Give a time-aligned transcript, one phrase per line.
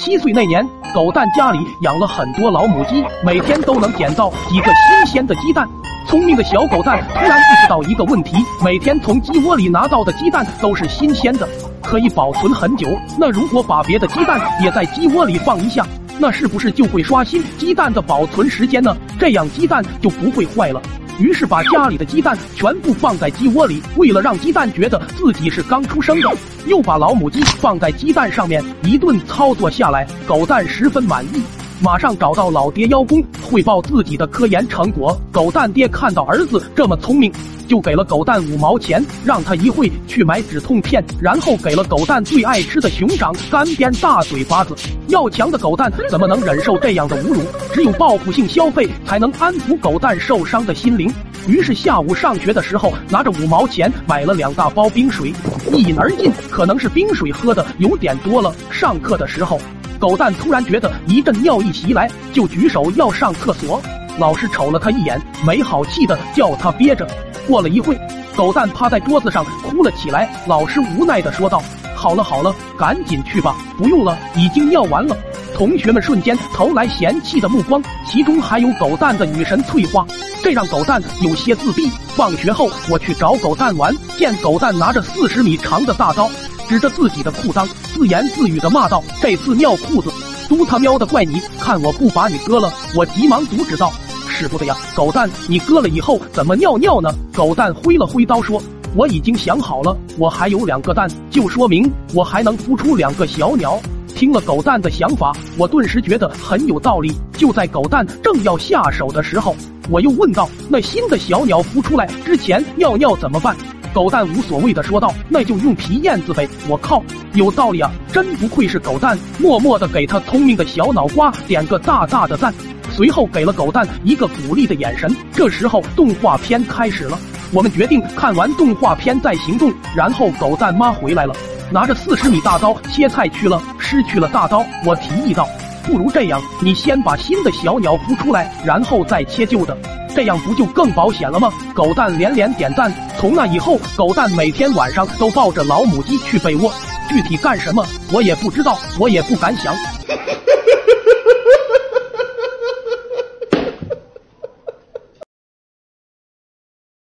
[0.00, 5.68] 七岁那年，狗蛋家里养了很多老母鸡，每天都能捡到几个新鲜的鸡蛋。
[6.08, 8.34] 聪明的小狗蛋突然意识到一个问题：
[8.64, 11.46] 每天从鸡窝里拿到的鸡蛋都是新鲜的，
[11.82, 12.88] 可以保存很久。
[13.18, 15.86] 那如果把别的鸡蛋也在鸡窝里放一下，
[16.18, 18.96] 那是不是就会刷新鸡蛋的保存时间呢？
[19.18, 20.80] 这样鸡蛋就不会坏了。
[21.20, 26.30] 于是把家里的鸡蛋全部放在鸡窝里，为了让鸡蛋觉得自己是刚出生的，
[26.66, 31.42] 又把老母鸡放在鸡蛋上面，一顿操作下来，狗蛋十分满意，
[31.80, 35.18] 马上找到老爹邀功汇报自己的科研成果。
[35.32, 37.32] 狗蛋爹看到儿子这么聪明。
[37.66, 44.74] 就给了狗蛋五毛钱，让他一会去买止痛片，然后给了狗蛋最爱吃的熊掌干煸大嘴巴子。
[45.06, 47.40] 要强的狗蛋怎么能忍受这样的侮辱？
[47.72, 51.14] 只有报复性消费才能安抚狗蛋受伤的心灵。
[51.46, 55.32] 于是下午上学的时候，拿着五毛钱买了两大包冰水，
[55.72, 56.28] 一饮而尽。
[56.50, 58.52] 可能是冰水喝的有点多了。
[58.68, 59.60] 上课的时候，
[60.00, 63.80] 狗蛋突然觉得一阵尿意袭来，就举手要上厕所。
[64.18, 67.06] 老师瞅了他一眼，没好气的叫他憋着。
[67.46, 68.00] 过了一会，
[68.34, 70.26] 狗蛋趴在桌子上哭了起来。
[70.46, 71.62] 老师无奈的说道
[71.94, 75.14] ：“好了好了，赶紧去吧，不用了，已经尿完了。”
[75.54, 80.06] 同学们瞬间投来嫌弃的目光，其中还有狗蛋的女神翠花，
[80.42, 81.90] 这让狗蛋有些自闭。
[82.16, 86.30] 放学后，我去找狗蛋玩，见狗蛋拿着四十米长的大刀，
[86.70, 90.08] 指着自己的裤裆，自言自语的骂道：“这次尿裤子，
[90.48, 91.42] 都他喵的怪你！
[91.58, 93.92] 看我不把你割了！”我急忙阻止道。
[94.28, 97.12] 是不的呀，狗蛋，你割了以后怎么尿尿呢？
[97.34, 98.62] 狗蛋挥了挥刀说
[98.94, 103.76] ：“我已经想好了，我还有两个蛋，就说明我还能孵出两个小鸟。”
[104.14, 107.12] 听了狗蛋的想法，我顿时觉得很有道理。
[107.32, 109.56] 就在狗蛋正要下手的时候，
[109.90, 113.56] 我又问道：“那新的小鸟孵出来之前尿尿怎么办？”
[113.92, 117.02] 狗蛋无所谓的说道：“那就用皮燕子呗。”我靠，
[117.34, 117.90] 有道理啊！
[118.12, 122.54] 真不愧是狗蛋，默默的给他聪明的小脑瓜点个大大的赞。
[122.92, 125.14] 随后给了狗蛋一个鼓励的眼神。
[125.32, 127.18] 这时候动画片开始了，
[127.52, 129.72] 我们决定看完动画片再行动。
[129.96, 131.34] 然后狗蛋妈回来了，
[131.72, 133.60] 拿着四十米大刀切菜去了。
[133.78, 135.48] 失去了大刀，我提议道
[135.82, 139.76] ：“不如这样，你先把新的小鸟孵出来，然后再切旧的，
[140.14, 142.92] 这样不就更保险了吗？”狗蛋连连点赞。
[143.18, 146.72] 从那以后，狗蛋每天晚上都抱着老母鸡去被窝，
[147.08, 149.74] 具体干什么我也不知道，我也不敢想。